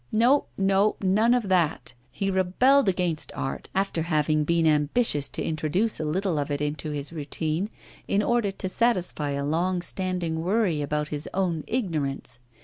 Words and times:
No, 0.11 0.45
no, 0.57 0.95
none 0.99 1.35
of 1.35 1.47
that! 1.49 1.93
He 2.09 2.31
rebelled 2.31 2.89
against 2.89 3.31
art, 3.35 3.69
after 3.75 4.01
having 4.01 4.43
been 4.45 4.65
ambitious 4.65 5.29
to 5.29 5.43
introduce 5.43 5.99
a 5.99 6.03
little 6.05 6.39
of 6.39 6.49
it 6.49 6.59
into 6.59 6.89
his 6.89 7.13
routine, 7.13 7.69
in 8.07 8.23
order 8.23 8.49
to 8.51 8.67
satisfy 8.67 9.33
a 9.33 9.45
long 9.45 9.83
standing 9.83 10.41
worry 10.41 10.81
about 10.81 11.09
his 11.09 11.29
own 11.35 11.63
ignorance. 11.67 12.39